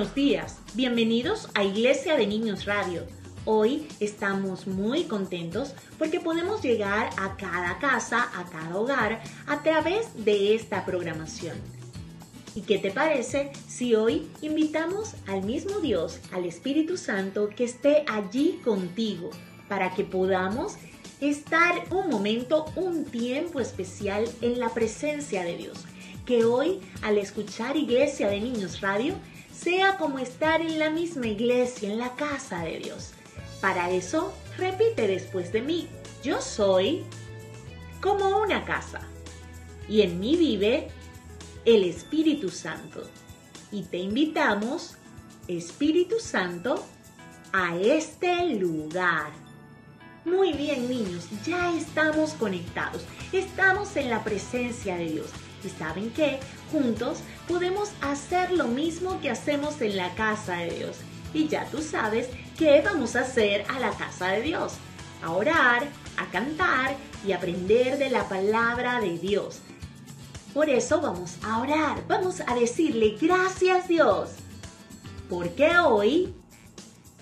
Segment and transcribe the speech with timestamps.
[0.00, 3.02] Buenos días, bienvenidos a Iglesia de Niños Radio.
[3.44, 10.06] Hoy estamos muy contentos porque podemos llegar a cada casa, a cada hogar, a través
[10.24, 11.58] de esta programación.
[12.54, 18.06] ¿Y qué te parece si hoy invitamos al mismo Dios, al Espíritu Santo, que esté
[18.10, 19.28] allí contigo
[19.68, 20.76] para que podamos
[21.20, 25.84] estar un momento, un tiempo especial en la presencia de Dios?
[26.24, 29.14] Que hoy, al escuchar Iglesia de Niños Radio,
[29.62, 33.10] sea como estar en la misma iglesia, en la casa de Dios.
[33.60, 35.88] Para eso, repite después de mí,
[36.22, 37.04] yo soy
[38.00, 39.00] como una casa
[39.88, 40.88] y en mí vive
[41.64, 43.02] el Espíritu Santo.
[43.70, 44.96] Y te invitamos,
[45.46, 46.82] Espíritu Santo,
[47.52, 49.30] a este lugar.
[50.24, 55.30] Muy bien niños, ya estamos conectados, estamos en la presencia de Dios.
[55.64, 56.40] ¿Y saben qué?
[56.72, 60.96] Juntos podemos hacer lo mismo que hacemos en la casa de Dios.
[61.34, 62.28] Y ya tú sabes
[62.58, 64.74] qué vamos a hacer a la casa de Dios.
[65.22, 69.60] A orar, a cantar y aprender de la palabra de Dios.
[70.54, 74.30] Por eso vamos a orar, vamos a decirle gracias Dios.
[75.28, 76.34] Porque hoy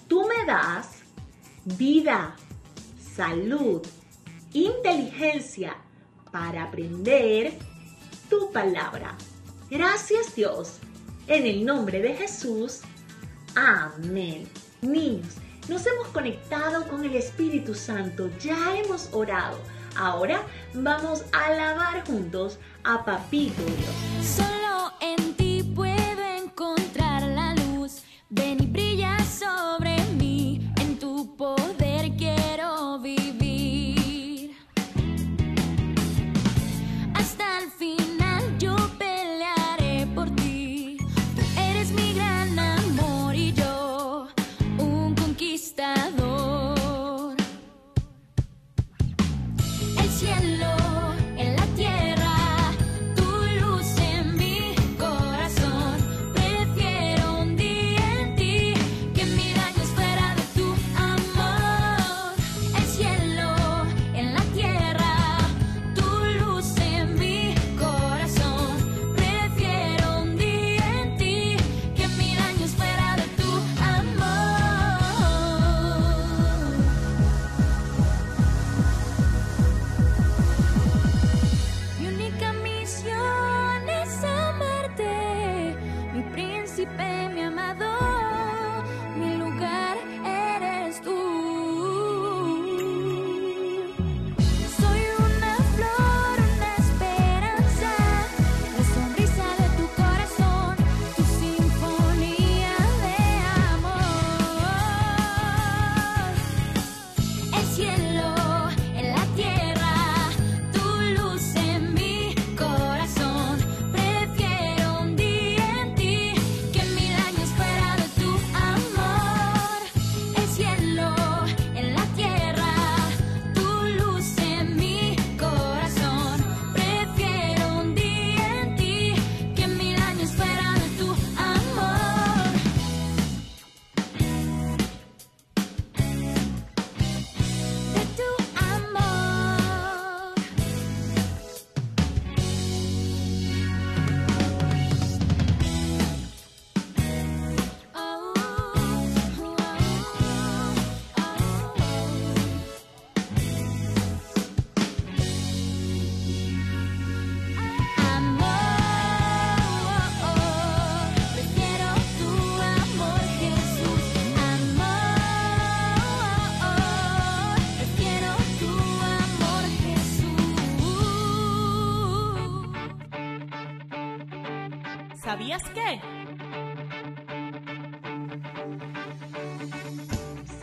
[0.07, 0.89] tú me das
[1.65, 2.35] vida,
[3.15, 3.83] salud,
[4.55, 5.77] inteligencia
[6.31, 7.59] para aprender
[8.29, 9.17] tu palabra.
[9.71, 10.79] Gracias Dios.
[11.27, 12.81] En el nombre de Jesús.
[13.55, 14.49] Amén.
[14.81, 15.35] Niños,
[15.69, 18.31] nos hemos conectado con el Espíritu Santo.
[18.41, 19.59] Ya hemos orado.
[19.97, 20.43] Ahora
[20.75, 24.27] vamos a alabar juntos a Papito Dios.
[24.27, 28.03] Solo en ti puedo encontrar la luz.
[28.31, 28.68] Ven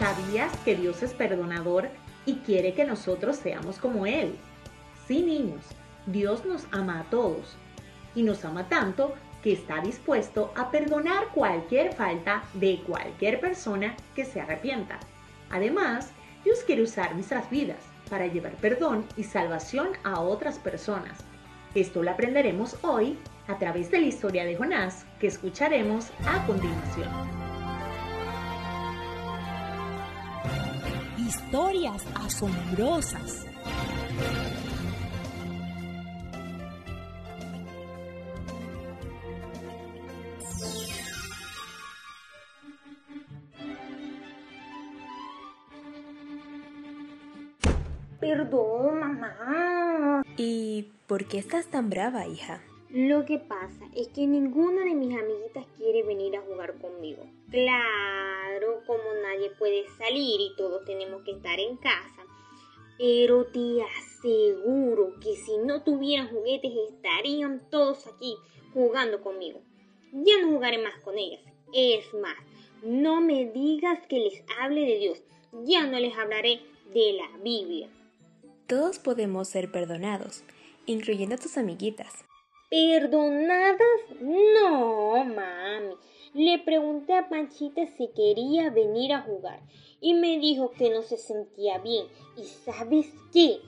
[0.06, 1.90] ¿Sabías que Dios es perdonador
[2.28, 4.36] y quiere que nosotros seamos como Él?
[5.08, 5.66] Sí, niños,
[6.06, 7.58] Dios nos ama a todos
[8.14, 14.26] y nos ama tanto que está dispuesto a perdonar cualquier falta de cualquier persona que
[14.26, 15.00] se arrepienta.
[15.50, 16.12] Además,
[16.44, 21.18] Dios quiere usar nuestras vidas para llevar perdón y salvación a otras personas.
[21.74, 23.18] Esto lo aprenderemos hoy
[23.48, 27.45] a través de la historia de Jonás que escucharemos a continuación.
[31.28, 33.46] Historias asombrosas.
[48.20, 50.22] Perdón, mamá.
[50.38, 52.62] ¿Y por qué estás tan brava, hija?
[52.96, 57.26] Lo que pasa es que ninguna de mis amiguitas quiere venir a jugar conmigo.
[57.52, 62.24] Claro, como nadie puede salir y todos tenemos que estar en casa.
[62.98, 68.38] Pero te aseguro que si no tuvieran juguetes estarían todos aquí
[68.74, 69.60] jugando conmigo.
[70.14, 71.42] Ya no jugaré más con ellas.
[71.74, 72.38] Es más,
[72.82, 75.22] no me digas que les hable de Dios.
[75.66, 76.62] Ya no les hablaré
[76.94, 77.90] de la Biblia.
[78.68, 80.46] Todos podemos ser perdonados,
[80.86, 82.24] incluyendo a tus amiguitas.
[82.76, 84.02] ¿Perdonadas?
[84.20, 85.96] No, mami.
[86.34, 89.62] Le pregunté a Panchita si quería venir a jugar
[90.02, 92.08] y me dijo que no se sentía bien.
[92.36, 93.60] ¿Y sabes qué?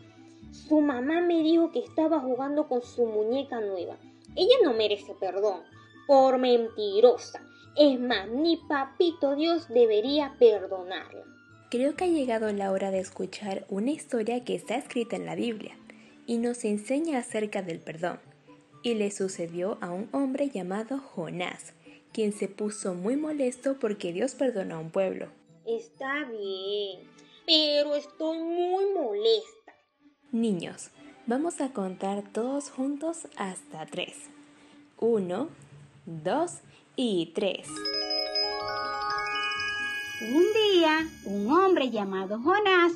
[0.52, 3.96] Su mamá me dijo que estaba jugando con su muñeca nueva.
[4.36, 5.62] Ella no merece perdón
[6.06, 7.42] por mentirosa.
[7.78, 11.24] Es más, ni papito Dios debería perdonarla.
[11.72, 15.36] Creo que ha llegado la hora de escuchar una historia que está escrita en la
[15.36, 15.78] Biblia
[16.26, 18.27] y nos enseña acerca del perdón.
[18.84, 21.74] Y le sucedió a un hombre llamado Jonás,
[22.14, 25.28] quien se puso muy molesto porque Dios perdonó a un pueblo.
[25.66, 27.02] Está bien,
[27.46, 29.74] pero estoy muy molesta.
[30.32, 30.90] Niños,
[31.26, 34.16] vamos a contar todos juntos hasta tres.
[35.00, 35.50] Uno,
[36.06, 36.60] dos
[36.96, 37.68] y tres.
[40.22, 42.94] Un día, un hombre llamado Jonás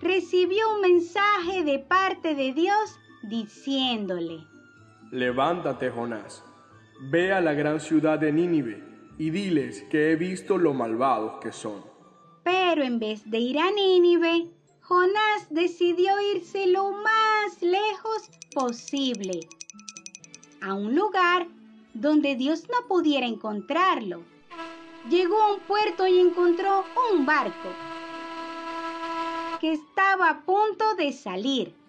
[0.00, 4.44] recibió un mensaje de parte de Dios diciéndole,
[5.14, 6.42] Levántate, Jonás,
[7.00, 8.82] ve a la gran ciudad de Nínive
[9.16, 11.84] y diles que he visto lo malvados que son.
[12.42, 14.48] Pero en vez de ir a Nínive,
[14.80, 19.38] Jonás decidió irse lo más lejos posible,
[20.60, 21.46] a un lugar
[21.92, 24.24] donde Dios no pudiera encontrarlo.
[25.08, 26.82] Llegó a un puerto y encontró
[27.12, 27.68] un barco
[29.60, 31.83] que estaba a punto de salir.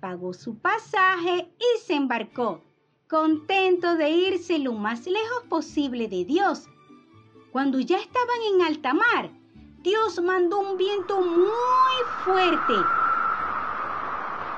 [0.00, 2.62] Pagó su pasaje y se embarcó,
[3.06, 6.68] contento de irse lo más lejos posible de Dios.
[7.52, 9.30] Cuando ya estaban en alta mar,
[9.82, 12.76] Dios mandó un viento muy fuerte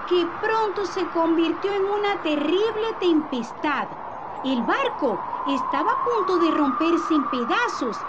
[0.07, 3.89] que pronto se convirtió en una terrible tempestad.
[4.45, 8.07] El barco estaba a punto de romperse en pedazos.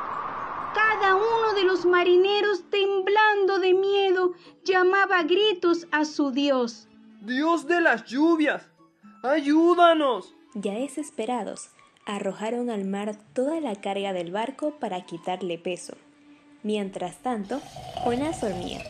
[0.71, 6.87] Cada uno de los marineros, temblando de miedo, llamaba a gritos a su Dios.
[7.25, 8.69] Dios de las lluvias,
[9.23, 10.35] ayúdanos.
[10.55, 11.69] Ya desesperados,
[12.05, 15.95] arrojaron al mar toda la carga del barco para quitarle peso.
[16.63, 17.61] Mientras tanto,
[18.03, 18.83] Jonás dormía.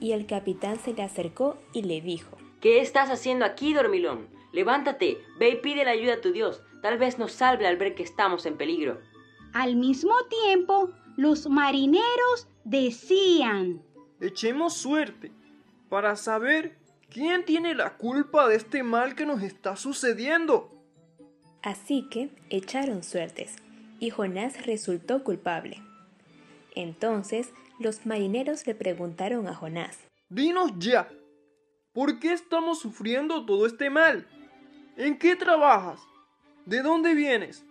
[0.00, 4.28] Y el capitán se le acercó y le dijo, ¿Qué estás haciendo aquí, dormilón?
[4.52, 6.60] Levántate, ve y pide la ayuda a tu Dios.
[6.82, 9.00] Tal vez nos salve al ver que estamos en peligro.
[9.54, 13.82] Al mismo tiempo, los marineros decían,
[14.20, 15.32] Echemos suerte
[15.88, 16.76] para saber
[17.08, 20.70] quién tiene la culpa de este mal que nos está sucediendo.
[21.62, 23.56] Así que echaron suertes,
[23.98, 25.82] y Jonás resultó culpable.
[26.74, 29.98] Entonces los marineros le preguntaron a Jonás,
[30.28, 31.08] Dinos ya,
[31.92, 34.26] ¿por qué estamos sufriendo todo este mal?
[34.96, 36.00] ¿En qué trabajas?
[36.66, 37.64] ¿De dónde vienes?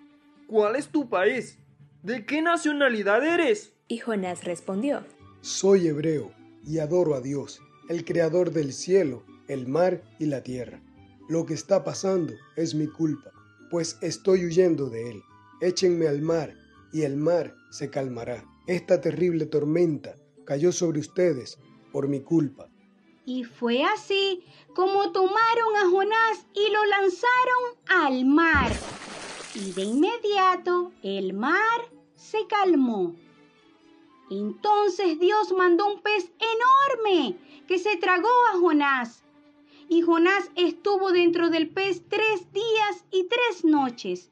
[0.47, 1.57] ¿Cuál es tu país?
[2.03, 3.73] ¿De qué nacionalidad eres?
[3.89, 5.03] Y Jonás respondió,
[5.41, 6.31] Soy hebreo
[6.63, 10.79] y adoro a Dios, el creador del cielo, el mar y la tierra.
[11.27, 13.31] Lo que está pasando es mi culpa,
[13.71, 15.23] pues estoy huyendo de él.
[15.59, 16.55] Échenme al mar
[16.93, 18.45] y el mar se calmará.
[18.67, 20.15] Esta terrible tormenta
[20.45, 21.57] cayó sobre ustedes
[21.91, 22.69] por mi culpa.
[23.25, 24.43] Y fue así
[24.75, 28.71] como tomaron a Jonás y lo lanzaron al mar.
[29.55, 33.15] Y de inmediato el mar se calmó.
[34.29, 37.35] Entonces Dios mandó un pez enorme
[37.67, 39.23] que se tragó a Jonás.
[39.87, 44.29] Y Jonás estuvo dentro del pez tres días y tres noches.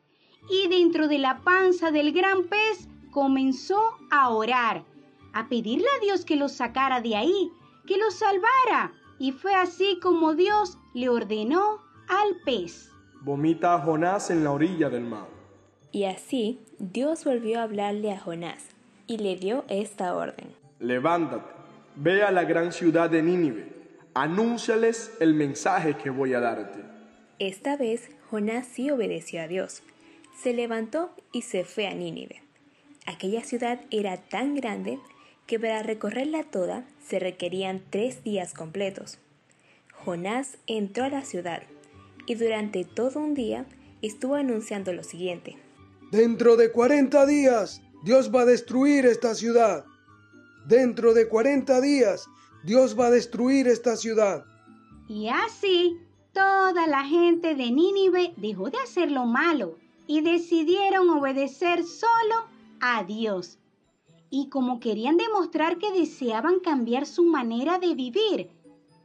[0.50, 4.86] Y dentro de la panza del gran pez comenzó a orar,
[5.34, 7.52] a pedirle a Dios que lo sacara de ahí,
[7.88, 8.94] que lo salvara.
[9.18, 12.92] Y fue así como Dios le ordenó al pez.
[13.22, 15.28] Vomita a Jonás en la orilla del mar.
[15.92, 18.77] Y así Dios volvió a hablarle a Jonás
[19.08, 20.48] y le dio esta orden.
[20.80, 21.52] Levántate,
[21.96, 23.68] ve a la gran ciudad de Nínive,
[24.14, 26.80] anúnciales el mensaje que voy a darte.
[27.40, 29.84] Esta vez Jonás sí obedeció a Dios.
[30.42, 32.42] Se levantó y se fue a Nínive.
[33.06, 35.00] Aquella ciudad era tan grande
[35.46, 39.18] que para recorrerla toda se requerían tres días completos.
[40.04, 41.64] Jonás entró a la ciudad
[42.26, 43.66] y durante todo un día
[44.02, 45.58] estuvo anunciando lo siguiente.
[46.12, 49.86] Dentro de 40 días Dios va a destruir esta ciudad.
[50.68, 52.28] Dentro de 40 días
[52.64, 54.44] Dios va a destruir esta ciudad.
[55.08, 55.98] Y así
[56.34, 62.48] toda la gente de Nínive dejó de hacer lo malo y decidieron obedecer solo
[62.80, 63.60] a Dios.
[64.30, 68.50] Y como querían demostrar que deseaban cambiar su manera de vivir,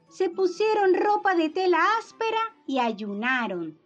[0.08, 3.78] se pusieron ropa de tela áspera y ayunaron.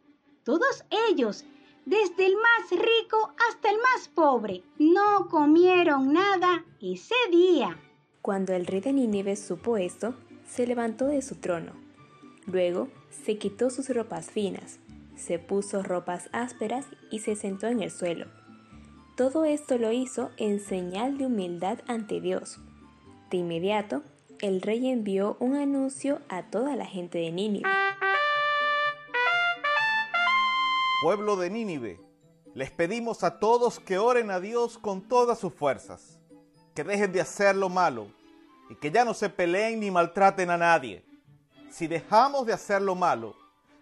[0.44, 1.44] Todos ellos,
[1.86, 7.78] desde el más rico hasta el más pobre, no comieron nada ese día.
[8.22, 10.14] Cuando el rey de Nínive supo esto,
[10.48, 11.72] se levantó de su trono.
[12.46, 12.88] Luego
[13.24, 14.80] se quitó sus ropas finas,
[15.16, 18.26] se puso ropas ásperas y se sentó en el suelo.
[19.16, 22.58] Todo esto lo hizo en señal de humildad ante Dios.
[23.30, 24.02] De inmediato,
[24.40, 27.85] el rey envió un anuncio a toda la gente de Nínive.
[31.02, 32.00] Pueblo de Nínive,
[32.54, 36.18] les pedimos a todos que oren a Dios con todas sus fuerzas,
[36.74, 38.06] que dejen de hacer lo malo
[38.70, 41.04] y que ya no se peleen ni maltraten a nadie.
[41.68, 43.36] Si dejamos de hacer lo malo,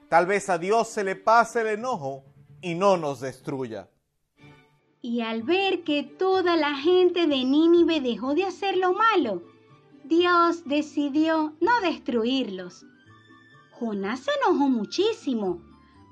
[0.08, 2.24] tal vez a Dios se le pase el enojo
[2.60, 3.88] y no nos destruya.
[5.00, 9.44] Y al ver que toda la gente de Nínive dejó de hacer lo malo,
[10.02, 12.84] Dios decidió no destruirlos.
[13.78, 15.62] Jonás se enojó muchísimo,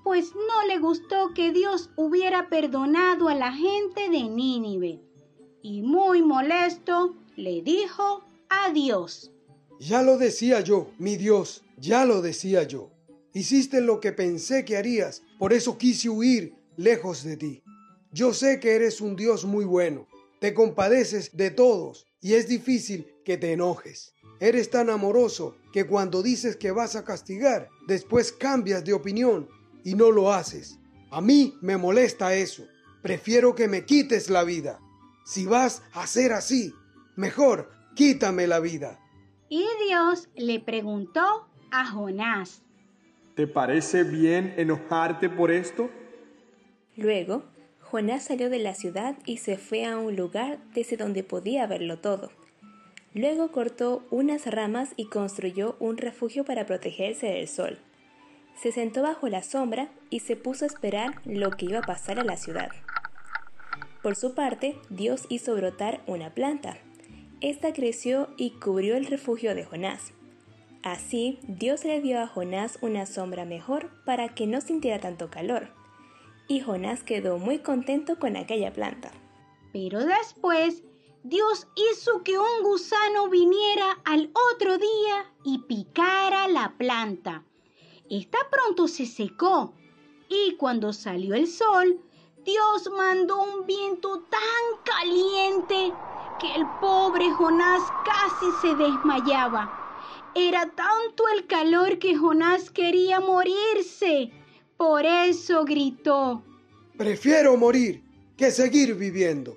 [0.03, 5.01] pues no le gustó que Dios hubiera perdonado a la gente de Nínive.
[5.63, 9.33] Y muy molesto le dijo a Dios.
[9.79, 12.91] Ya lo decía yo, mi Dios, ya lo decía yo.
[13.33, 17.63] Hiciste lo que pensé que harías, por eso quise huir lejos de ti.
[18.13, 20.07] Yo sé que eres un Dios muy bueno,
[20.39, 24.15] te compadeces de todos y es difícil que te enojes.
[24.39, 29.49] Eres tan amoroso que cuando dices que vas a castigar, después cambias de opinión
[29.85, 30.79] y no lo haces.
[31.11, 32.65] A mí me molesta eso.
[33.03, 34.81] Prefiero que me quites la vida.
[35.25, 36.73] Si vas a ser así,
[37.17, 38.99] mejor quítame la vida.
[39.49, 42.63] Y Dios le preguntó a Jonás,
[43.35, 45.91] ¿te parece bien enojarte por esto?
[46.97, 47.45] Luego,
[47.81, 51.99] Jonás salió de la ciudad y se fue a un lugar desde donde podía verlo
[51.99, 52.31] todo.
[53.15, 57.79] Luego cortó unas ramas y construyó un refugio para protegerse del sol.
[58.55, 62.19] Se sentó bajo la sombra y se puso a esperar lo que iba a pasar
[62.19, 62.71] a la ciudad.
[64.03, 66.79] Por su parte, Dios hizo brotar una planta.
[67.41, 70.13] Esta creció y cubrió el refugio de Jonás.
[70.83, 75.69] Así, Dios le dio a Jonás una sombra mejor para que no sintiera tanto calor.
[76.49, 79.13] Y Jonás quedó muy contento con aquella planta.
[79.73, 80.83] Pero después,
[81.23, 87.45] Dios hizo que un gusano viniera al otro día y picara la planta.
[88.13, 89.73] Esta pronto se secó
[90.29, 91.99] y cuando salió el sol,
[92.45, 95.95] Dios mandó un viento tan caliente
[96.39, 99.73] que el pobre Jonás casi se desmayaba.
[100.35, 104.31] Era tanto el calor que Jonás quería morirse.
[104.77, 106.43] Por eso gritó,
[106.99, 108.05] Prefiero morir
[108.37, 109.57] que seguir viviendo.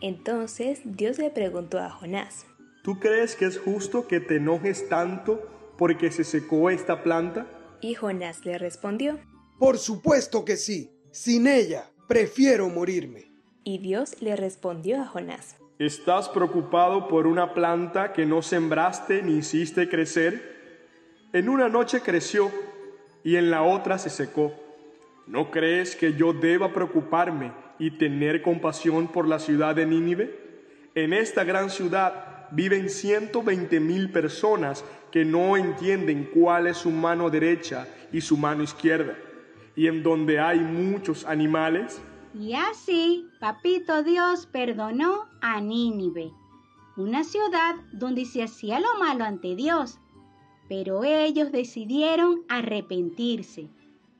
[0.00, 2.46] Entonces Dios le preguntó a Jonás,
[2.82, 7.59] ¿Tú crees que es justo que te enojes tanto porque se secó esta planta?
[7.80, 9.18] Y Jonás le respondió,
[9.58, 10.90] Por supuesto que sí.
[11.12, 13.32] Sin ella, prefiero morirme.
[13.64, 19.38] Y Dios le respondió a Jonás, ¿Estás preocupado por una planta que no sembraste ni
[19.38, 20.60] hiciste crecer?
[21.32, 22.50] En una noche creció
[23.24, 24.52] y en la otra se secó.
[25.26, 30.38] ¿No crees que yo deba preocuparme y tener compasión por la ciudad de Nínive?
[30.94, 37.30] En esta gran ciudad viven 120 mil personas que no entienden cuál es su mano
[37.30, 39.16] derecha y su mano izquierda,
[39.76, 42.00] y en donde hay muchos animales.
[42.38, 46.32] Y así, Papito Dios perdonó a Nínive,
[46.96, 49.98] una ciudad donde se hacía lo malo ante Dios.
[50.68, 53.68] Pero ellos decidieron arrepentirse,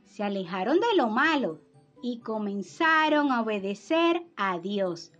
[0.05, 1.61] se alejaron de lo malo
[2.03, 5.13] y comenzaron a obedecer a Dios.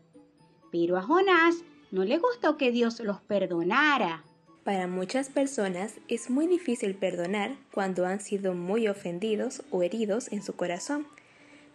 [0.73, 4.25] Pero a Jonás no le gustó que Dios los perdonara.
[4.71, 10.45] Para muchas personas es muy difícil perdonar cuando han sido muy ofendidos o heridos en
[10.45, 11.09] su corazón.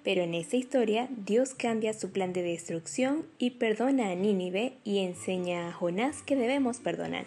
[0.05, 5.03] Pero en esta historia Dios cambia su plan de destrucción y perdona a Nínive y
[5.03, 7.25] enseña a Jonás que debemos perdonar.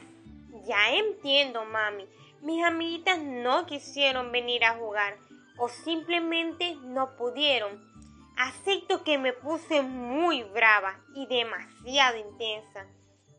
[0.66, 2.06] Ya entiendo, mami.
[2.40, 5.18] Mis amiguitas no quisieron venir a jugar
[5.58, 7.78] o simplemente no pudieron.
[8.38, 12.86] Acepto que me puse muy brava y demasiado intensa.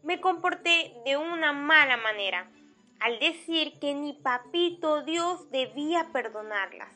[0.03, 2.51] Me comporté de una mala manera
[2.99, 6.93] al decir que ni papito Dios debía perdonarlas.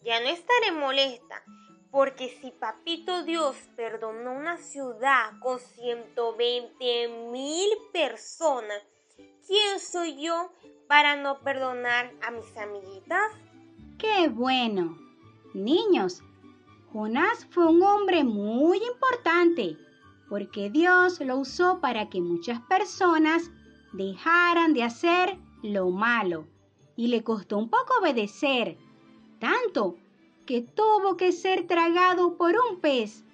[0.00, 1.42] Ya no estaré molesta
[1.92, 8.82] porque si Papito Dios perdonó una ciudad con 120 mil personas,
[9.46, 10.50] ¿quién soy yo
[10.88, 13.30] para no perdonar a mis amiguitas?
[13.98, 14.96] ¡Qué bueno!
[15.52, 16.22] Niños,
[16.92, 19.76] Jonás fue un hombre muy importante
[20.32, 23.50] porque Dios lo usó para que muchas personas
[23.92, 26.46] dejaran de hacer lo malo
[26.96, 28.78] y le costó un poco obedecer,
[29.38, 29.98] tanto
[30.46, 33.26] que tuvo que ser tragado por un pez.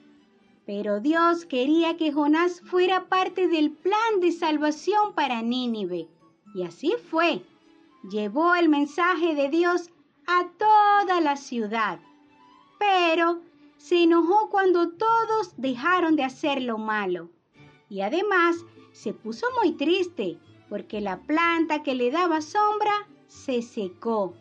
[0.66, 6.08] Pero Dios quería que Jonás fuera parte del plan de salvación para Nínive.
[6.52, 7.44] Y así fue.
[8.10, 9.88] Llevó el mensaje de Dios
[10.26, 12.00] a toda la ciudad.
[12.80, 13.40] Pero
[13.78, 17.30] se enojó cuando todos dejaron de hacer lo malo.
[17.88, 18.56] Y además
[18.92, 20.38] se puso muy triste
[20.68, 24.34] porque la planta que le daba sombra se secó.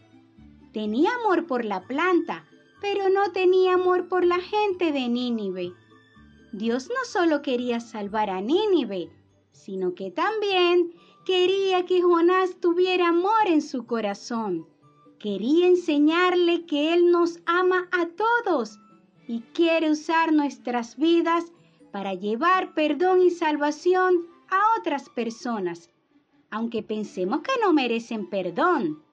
[0.73, 2.45] Tenía amor por la planta,
[2.81, 5.73] pero no tenía amor por la gente de Nínive.
[6.51, 9.11] Dios no solo quería salvar a Nínive,
[9.51, 10.93] sino que también
[11.25, 14.67] quería que Jonás tuviera amor en su corazón.
[15.19, 18.79] Quería enseñarle que Él nos ama a todos
[19.27, 21.51] y quiere usar nuestras vidas
[21.91, 25.89] para llevar perdón y salvación a otras personas,
[26.49, 29.03] aunque pensemos que no merecen perdón.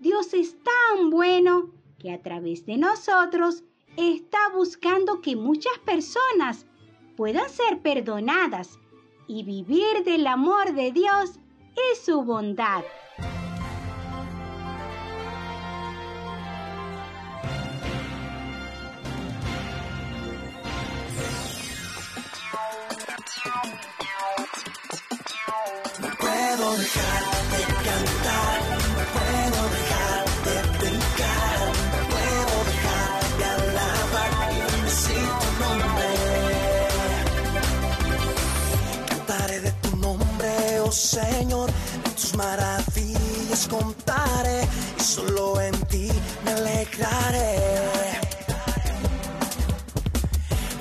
[0.00, 3.64] Dios es tan bueno que a través de nosotros
[3.96, 6.66] está buscando que muchas personas
[7.16, 8.78] puedan ser perdonadas
[9.26, 11.38] y vivir del amor de Dios
[11.74, 12.84] y su bondad.
[26.84, 28.58] Dejar de cantar,
[29.14, 31.60] puedo dejar de brincar,
[32.12, 36.08] puedo dejar de alabar y bendecir tu nombre.
[39.08, 41.68] Cantaré de tu nombre, oh Señor,
[42.04, 44.60] de tus maravillas contaré
[44.98, 46.08] y solo en ti
[46.44, 47.56] me alegraré.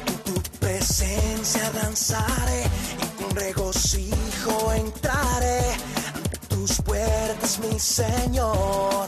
[0.08, 2.64] En tu presencia danzaré
[3.04, 4.33] y con regocijo
[7.84, 9.08] Señor.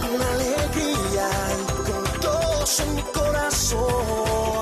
[0.00, 4.61] Con alegría y con gozo en mi corazón,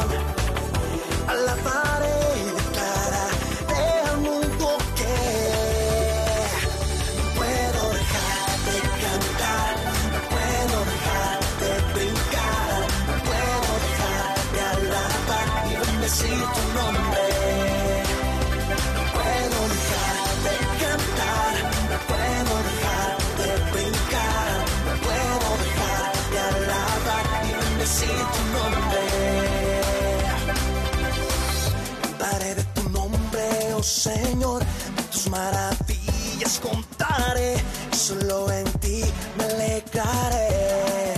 [33.83, 34.63] Señor,
[34.97, 37.57] de tus maravillas contaré,
[37.93, 39.03] solo en ti
[39.39, 41.15] me alegraré.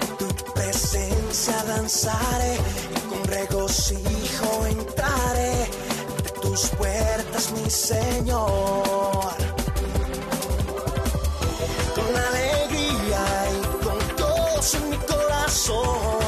[0.00, 2.56] En tu presencia danzaré
[2.96, 5.68] y con regocijo entraré
[6.16, 9.34] ante tus puertas, mi Señor.
[11.94, 16.19] Con alegría y con gozo en mi corazón,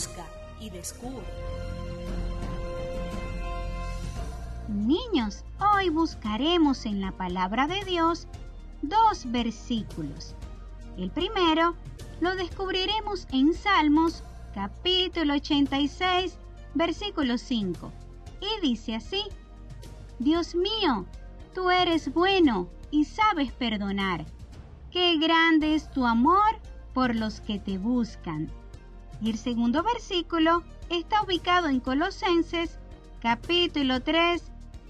[0.00, 0.24] Busca
[0.58, 1.26] y descubre.
[4.66, 8.26] Niños, hoy buscaremos en la palabra de Dios
[8.80, 10.34] dos versículos.
[10.96, 11.74] El primero
[12.22, 14.22] lo descubriremos en Salmos
[14.54, 16.38] capítulo 86,
[16.72, 17.92] versículo 5.
[18.40, 19.24] Y dice así,
[20.18, 21.04] Dios mío,
[21.54, 24.24] tú eres bueno y sabes perdonar.
[24.90, 26.58] Qué grande es tu amor
[26.94, 28.50] por los que te buscan.
[29.22, 32.78] Y el segundo versículo está ubicado en Colosenses
[33.20, 34.42] capítulo 3,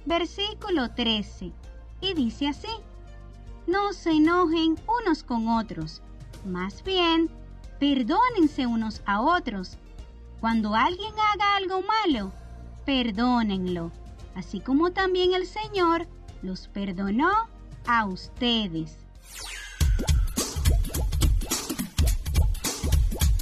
[0.07, 1.53] versículo 13.
[2.01, 2.69] Y dice así,
[3.67, 6.01] no se enojen unos con otros,
[6.47, 7.29] más bien,
[7.79, 9.79] perdónense unos a otros.
[10.41, 12.33] Cuando alguien haga algo malo,
[12.87, 13.91] perdónenlo,
[14.35, 16.07] así como también el Señor
[16.43, 17.31] los perdonó
[17.87, 19.00] a ustedes.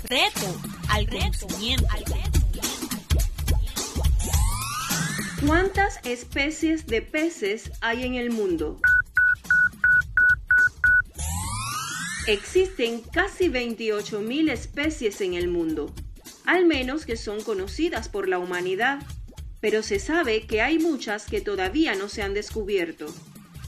[0.08, 1.86] Reto al conocimiento.
[5.46, 8.80] ¿Cuántas especies de peces hay en el mundo?
[12.26, 15.92] Existen casi 28.000 especies en el mundo,
[16.46, 19.02] al menos que son conocidas por la humanidad,
[19.60, 23.12] pero se sabe que hay muchas que todavía no se han descubierto.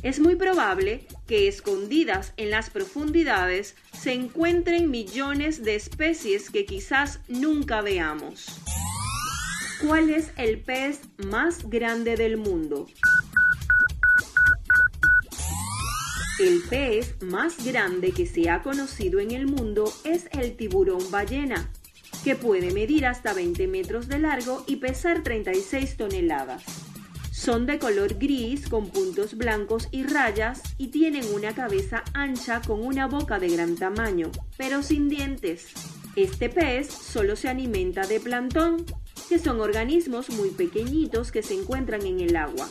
[0.03, 7.21] Es muy probable que escondidas en las profundidades se encuentren millones de especies que quizás
[7.29, 8.47] nunca veamos.
[9.83, 12.87] ¿Cuál es el pez más grande del mundo?
[16.39, 21.71] El pez más grande que se ha conocido en el mundo es el tiburón ballena,
[22.25, 26.90] que puede medir hasta 20 metros de largo y pesar 36 toneladas.
[27.41, 32.85] Son de color gris con puntos blancos y rayas y tienen una cabeza ancha con
[32.85, 35.69] una boca de gran tamaño, pero sin dientes.
[36.17, 38.85] Este pez solo se alimenta de plantón,
[39.31, 42.69] que son organismos muy pequeñitos que se encuentran en el agua.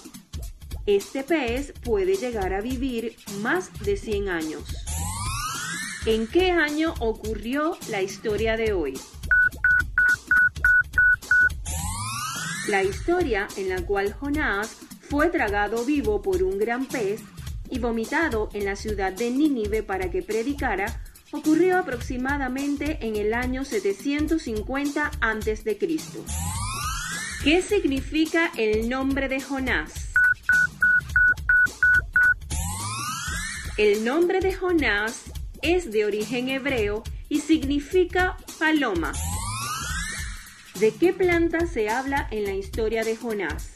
[0.85, 4.65] Este pez puede llegar a vivir más de 100 años.
[6.05, 8.93] ¿En qué año ocurrió la historia de hoy?
[12.69, 17.19] La historia en la cual Jonás fue tragado vivo por un gran pez
[17.67, 21.01] y vomitado en la ciudad de Nínive para que predicara
[21.31, 25.77] ocurrió aproximadamente en el año 750 a.C.
[27.43, 30.11] ¿Qué significa el nombre de Jonás?
[33.77, 35.23] El nombre de Jonás
[35.63, 39.11] es de origen hebreo y significa paloma.
[40.79, 43.75] ¿De qué planta se habla en la historia de Jonás?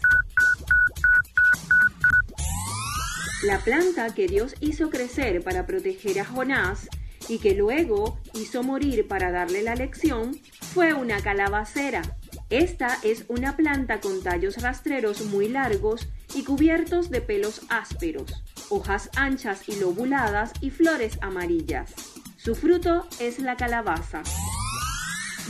[3.43, 6.87] La planta que Dios hizo crecer para proteger a Jonás
[7.27, 12.03] y que luego hizo morir para darle la lección fue una calabacera.
[12.49, 19.09] Esta es una planta con tallos rastreros muy largos y cubiertos de pelos ásperos, hojas
[19.17, 21.93] anchas y lobuladas y flores amarillas.
[22.37, 24.23] Su fruto es la calabaza.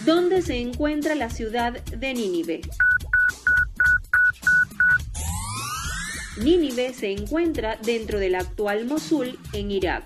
[0.05, 2.59] ¿Dónde se encuentra la ciudad de Nínive?
[6.43, 10.03] Nínive se encuentra dentro del actual Mosul, en Irak.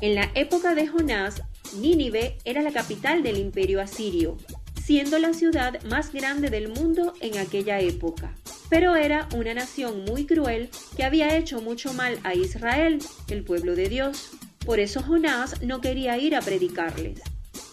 [0.00, 1.42] En la época de Jonás,
[1.76, 4.36] Nínive era la capital del imperio asirio,
[4.82, 8.34] siendo la ciudad más grande del mundo en aquella época.
[8.68, 13.76] Pero era una nación muy cruel que había hecho mucho mal a Israel, el pueblo
[13.76, 14.30] de Dios.
[14.66, 17.20] Por eso Jonás no quería ir a predicarles.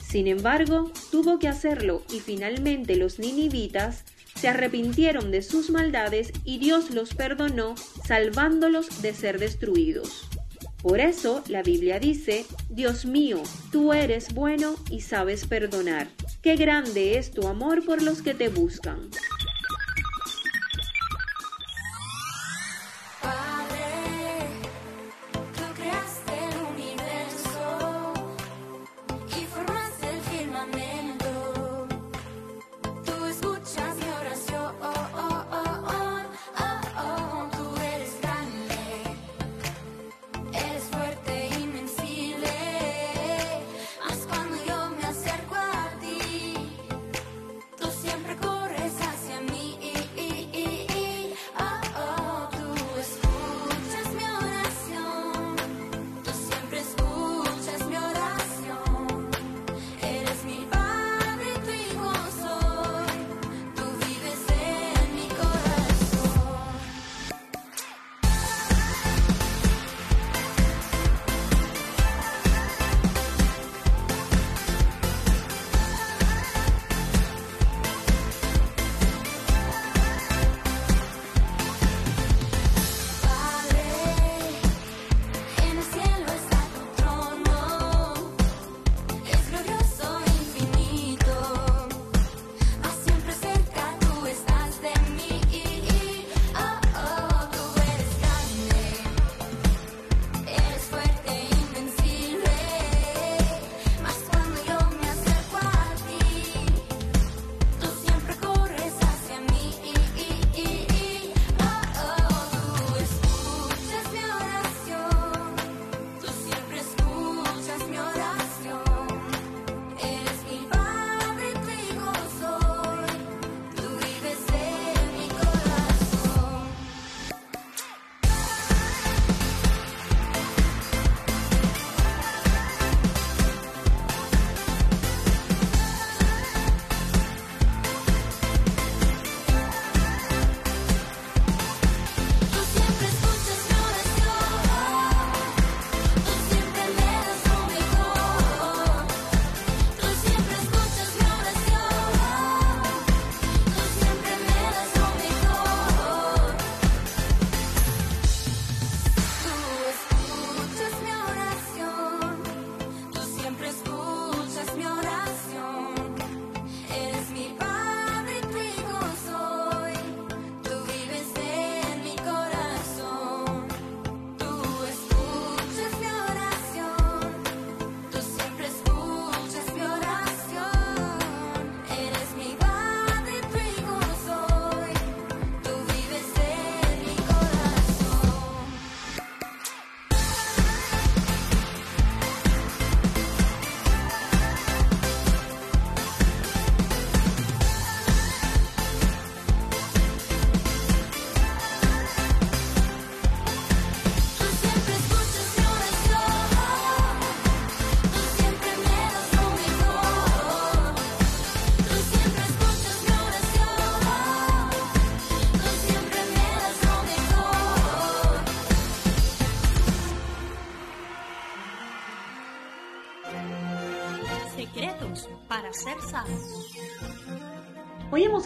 [0.08, 6.60] Sin embargo, tuvo que hacerlo y finalmente los ninivitas se arrepintieron de sus maldades y
[6.60, 10.30] Dios los perdonó, salvándolos de ser destruidos.
[10.82, 13.42] Por eso la Biblia dice, Dios mío,
[13.72, 16.08] tú eres bueno y sabes perdonar.
[16.42, 19.10] Qué grande es tu amor por los que te buscan.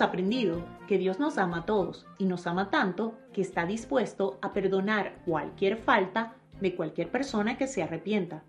[0.01, 4.53] Aprendido que Dios nos ama a todos y nos ama tanto que está dispuesto a
[4.53, 8.43] perdonar cualquier falta de cualquier persona que se arrepienta.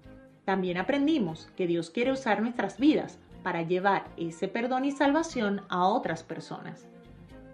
[0.45, 5.87] También aprendimos que Dios quiere usar nuestras vidas para llevar ese perdón y salvación a
[5.87, 6.87] otras personas.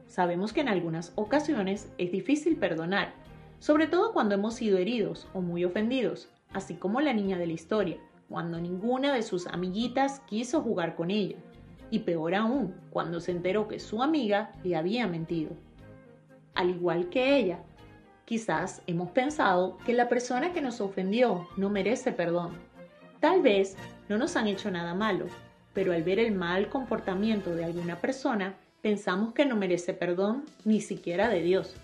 [0.07, 3.13] Sabemos que en algunas ocasiones es difícil perdonar,
[3.59, 7.53] sobre todo cuando hemos sido heridos o muy ofendidos, así como la niña de la
[7.53, 11.37] historia, cuando ninguna de sus amiguitas quiso jugar con ella,
[11.91, 15.51] y peor aún, cuando se enteró que su amiga le había mentido.
[16.55, 17.61] Al igual que ella,
[18.25, 22.53] quizás hemos pensado que la persona que nos ofendió no merece perdón.
[23.21, 23.77] Tal vez
[24.09, 25.27] no nos han hecho nada malo,
[25.73, 30.81] pero al ver el mal comportamiento de alguna persona, pensamos que no merece perdón ni
[30.81, 31.75] siquiera de Dios.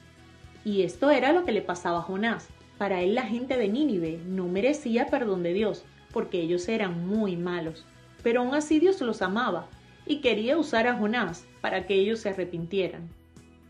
[0.65, 2.49] Y esto era lo que le pasaba a Jonás.
[2.79, 7.37] Para él la gente de Nínive no merecía perdón de Dios, porque ellos eran muy
[7.37, 7.85] malos.
[8.23, 9.69] Pero aún así Dios los amaba
[10.07, 13.09] y quería usar a Jonás para que ellos se arrepintieran.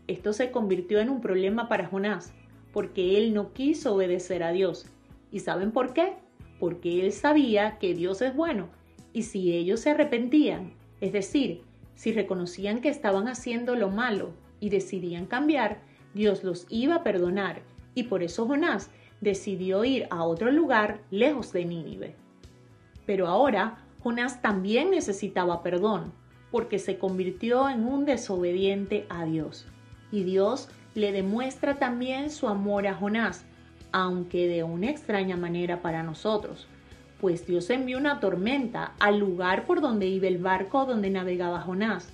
[0.07, 2.33] Esto se convirtió en un problema para Jonás,
[2.71, 4.87] porque él no quiso obedecer a Dios.
[5.31, 6.13] ¿Y saben por qué?
[6.59, 8.69] Porque él sabía que Dios es bueno,
[9.13, 11.63] y si ellos se arrepentían, es decir,
[11.95, 15.79] si reconocían que estaban haciendo lo malo y decidían cambiar,
[16.13, 17.61] Dios los iba a perdonar,
[17.93, 22.15] y por eso Jonás decidió ir a otro lugar lejos de Nínive.
[23.05, 26.13] Pero ahora Jonás también necesitaba perdón,
[26.55, 29.65] porque se convirtió en un desobediente a Dios.
[30.09, 33.43] Y Dios le demuestra también su amor a Jonás,
[33.91, 36.65] aunque de una extraña manera para nosotros,
[37.19, 42.07] pues Dios envió una tormenta al lugar por donde iba el barco donde navegaba Jonás.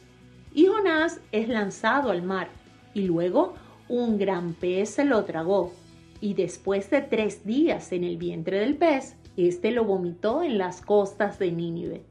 [0.55, 2.47] Y Jonás es lanzado al mar,
[2.95, 3.53] y luego
[3.89, 5.71] un gran pez se lo tragó,
[6.19, 10.81] y después de tres días en el vientre del pez, éste lo vomitó en las
[10.81, 12.10] costas de Nínive.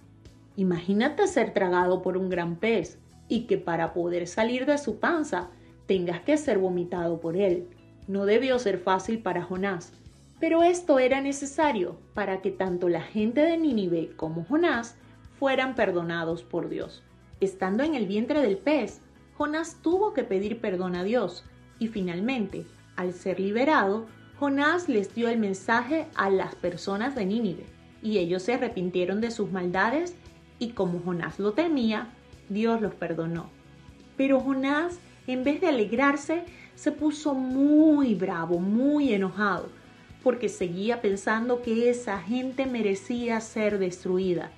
[0.60, 5.48] Imagínate ser tragado por un gran pez y que para poder salir de su panza
[5.86, 7.66] tengas que ser vomitado por él.
[8.06, 9.94] No debió ser fácil para Jonás,
[10.38, 14.96] pero esto era necesario para que tanto la gente de Nínive como Jonás
[15.38, 17.02] fueran perdonados por Dios.
[17.40, 19.00] Estando en el vientre del pez,
[19.38, 21.42] Jonás tuvo que pedir perdón a Dios
[21.78, 27.64] y finalmente, al ser liberado, Jonás les dio el mensaje a las personas de Nínive
[28.02, 30.16] y ellos se arrepintieron de sus maldades
[30.60, 32.06] y como Jonás lo temía,
[32.48, 33.50] Dios los perdonó.
[34.16, 36.44] Pero Jonás, en vez de alegrarse,
[36.76, 39.70] se puso muy bravo, muy enojado,
[40.22, 44.52] porque seguía pensando que esa gente merecía ser destruida.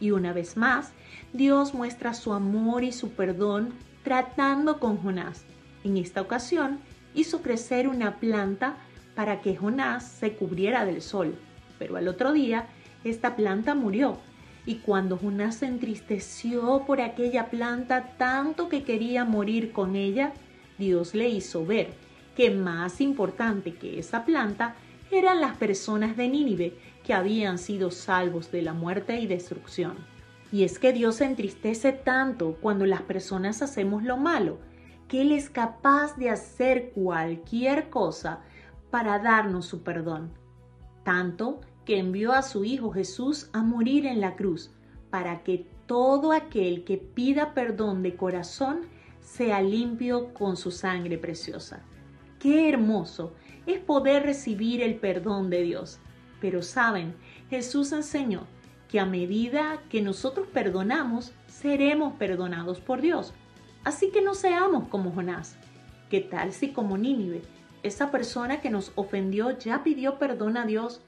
[0.00, 0.92] Y una vez más,
[1.32, 5.44] Dios muestra su amor y su perdón tratando con Jonás.
[5.84, 6.80] En esta ocasión
[7.14, 8.76] hizo crecer una planta
[9.14, 11.36] para que Jonás se cubriera del sol,
[11.78, 12.66] pero al otro día
[13.04, 14.18] esta planta murió.
[14.64, 20.32] Y cuando Jonás se entristeció por aquella planta tanto que quería morir con ella,
[20.78, 21.94] Dios le hizo ver
[22.36, 24.74] que más importante que esa planta
[25.10, 29.96] eran las personas de Nínive que habían sido salvos de la muerte y destrucción.
[30.50, 34.58] Y es que Dios se entristece tanto cuando las personas hacemos lo malo,
[35.08, 38.40] que Él es capaz de hacer cualquier cosa
[38.90, 40.32] para darnos su perdón.
[41.04, 44.70] Tanto que envió a su Hijo Jesús a morir en la cruz,
[45.10, 48.82] para que todo aquel que pida perdón de corazón
[49.20, 51.82] sea limpio con su sangre preciosa.
[52.38, 53.34] Qué hermoso
[53.66, 56.00] es poder recibir el perdón de Dios.
[56.40, 57.14] Pero saben,
[57.50, 58.46] Jesús enseñó
[58.88, 63.32] que a medida que nosotros perdonamos, seremos perdonados por Dios.
[63.84, 65.56] Así que no seamos como Jonás.
[66.10, 67.42] ¿Qué tal si como Nínive,
[67.82, 71.00] esa persona que nos ofendió ya pidió perdón a Dios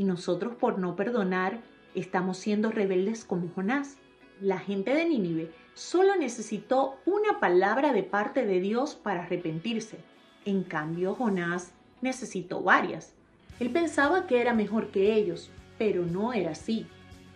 [0.00, 1.60] y nosotros por no perdonar
[1.94, 3.98] estamos siendo rebeldes como Jonás?
[4.40, 9.98] La gente de Nínive solo necesitó una palabra de parte de Dios para arrepentirse.
[10.46, 13.12] En cambio, Jonás necesitó varias.
[13.58, 16.86] Él pensaba que era mejor que ellos, pero no era así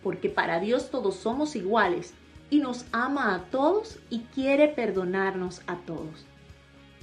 [0.05, 2.15] porque para Dios todos somos iguales
[2.51, 6.27] y nos ama a todos y quiere perdonarnos a todos.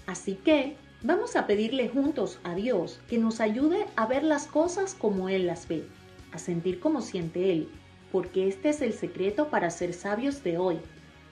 [0.05, 4.93] Así que vamos a pedirle juntos a Dios que nos ayude a ver las cosas
[4.93, 5.83] como Él las ve,
[6.31, 7.69] a sentir como siente Él,
[8.11, 10.77] porque este es el secreto para ser sabios de hoy,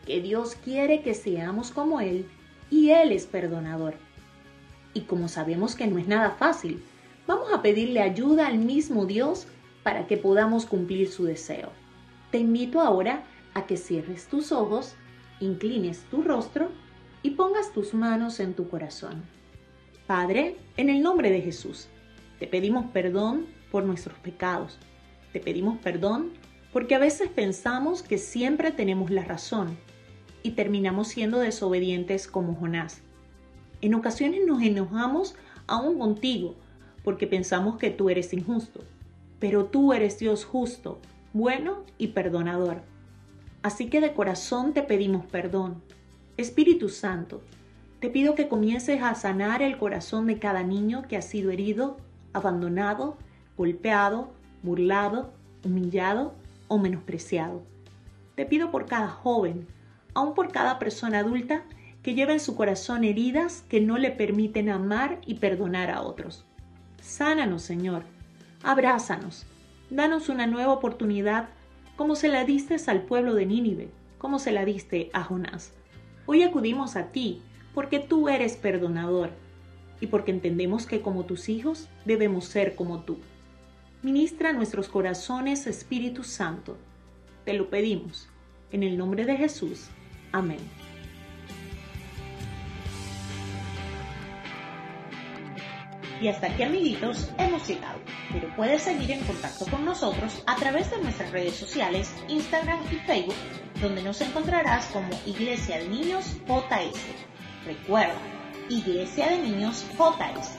[0.05, 2.25] que Dios quiere que seamos como Él
[2.71, 3.95] y Él es perdonador.
[4.93, 6.81] Y como sabemos que no es nada fácil,
[7.27, 9.45] vamos a pedirle ayuda al mismo Dios
[9.83, 11.69] para que podamos cumplir su deseo.
[12.31, 14.95] Te invito ahora a que cierres tus ojos,
[15.39, 16.69] inclines tu rostro
[17.21, 19.38] y pongas tus manos en tu corazón.
[20.09, 21.87] Padre, en el nombre de Jesús,
[22.39, 24.79] te pedimos perdón por nuestros pecados.
[25.33, 26.31] Te pedimos perdón
[26.73, 29.77] porque a veces pensamos que siempre tenemos la razón
[30.41, 33.03] y terminamos siendo desobedientes como Jonás.
[33.81, 35.35] En ocasiones nos enojamos
[35.67, 36.55] aún contigo
[37.03, 38.81] porque pensamos que tú eres injusto
[39.39, 40.97] pero tú eres Dios justo,
[41.33, 42.81] bueno y perdonador.
[43.61, 45.83] Así que de corazón te pedimos perdón.
[46.35, 47.43] Espíritu Santo,
[47.99, 51.97] te pido que comiences a sanar el corazón de cada niño que ha sido herido,
[52.33, 53.17] abandonado,
[53.57, 54.31] golpeado,
[54.63, 55.33] burlado,
[55.63, 56.33] humillado
[56.67, 57.61] o menospreciado.
[58.35, 59.67] Te pido por cada joven,
[60.13, 61.63] aun por cada persona adulta
[62.01, 66.45] que lleva en su corazón heridas que no le permiten amar y perdonar a otros.
[67.01, 68.03] Sánanos, Señor
[68.63, 69.45] Abrázanos,
[69.89, 71.49] danos una nueva oportunidad
[71.95, 75.73] como se la diste al pueblo de Nínive, como se la diste a Jonás.
[76.25, 77.41] Hoy acudimos a ti
[77.73, 79.31] porque tú eres perdonador
[80.01, 83.19] y porque entendemos que como tus hijos debemos ser como tú.
[84.01, 86.77] Ministra nuestros corazones, Espíritu Santo.
[87.45, 88.29] Te lo pedimos.
[88.71, 89.89] En el nombre de Jesús.
[90.31, 90.59] Amén.
[96.21, 97.97] Y hasta aquí amiguitos hemos llegado,
[98.33, 102.95] pero puedes seguir en contacto con nosotros a través de nuestras redes sociales, Instagram y
[103.07, 103.35] Facebook,
[103.81, 106.99] donde nos encontrarás como Iglesia de Niños JS.
[107.69, 108.17] Recuerda,
[108.67, 110.57] Iglesia de Niños JS.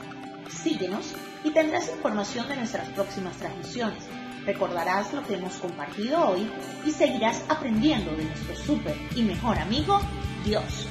[0.63, 4.05] Síguenos y tendrás información de nuestras próximas transmisiones.
[4.45, 6.49] Recordarás lo que hemos compartido hoy
[6.85, 9.99] y seguirás aprendiendo de nuestro súper y mejor amigo,
[10.45, 10.87] Dios.